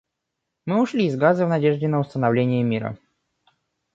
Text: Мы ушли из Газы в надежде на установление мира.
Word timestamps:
Мы 0.65 0.81
ушли 0.81 1.05
из 1.05 1.15
Газы 1.15 1.45
в 1.45 1.49
надежде 1.49 1.87
на 1.87 1.99
установление 1.99 2.63
мира. 2.63 2.97